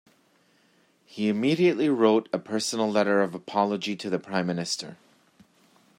He 1.05 1.29
immediately 1.29 1.87
wrote 1.87 2.27
a 2.33 2.39
personal 2.39 2.89
letter 2.89 3.21
of 3.21 3.35
apology 3.35 3.95
to 3.97 4.09
the 4.09 4.17
Prime 4.17 4.47
Minister. 4.47 4.97